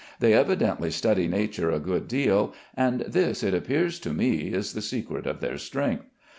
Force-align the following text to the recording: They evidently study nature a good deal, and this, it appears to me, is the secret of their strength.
They 0.19 0.33
evidently 0.33 0.89
study 0.89 1.27
nature 1.27 1.69
a 1.69 1.77
good 1.77 2.07
deal, 2.07 2.55
and 2.75 3.01
this, 3.01 3.43
it 3.43 3.53
appears 3.53 3.99
to 3.99 4.09
me, 4.11 4.51
is 4.51 4.73
the 4.73 4.81
secret 4.81 5.27
of 5.27 5.41
their 5.41 5.59
strength. 5.59 6.05